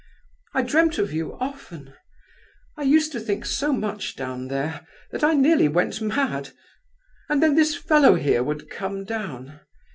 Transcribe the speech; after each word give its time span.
I 0.55 0.63
dreamt 0.63 0.97
of 0.97 1.13
you 1.13 1.37
often. 1.37 1.93
I 2.75 2.81
used 2.81 3.11
to 3.11 3.19
think 3.19 3.45
so 3.45 3.71
much 3.71 4.15
down 4.15 4.47
there 4.47 4.83
that 5.11 5.23
I 5.23 5.35
nearly 5.35 5.67
went 5.67 6.01
mad; 6.01 6.49
and 7.29 7.43
then 7.43 7.53
this 7.53 7.75
fellow 7.75 8.15
here 8.15 8.41
would 8.41 8.67
come 8.67 9.05
down. 9.05 9.59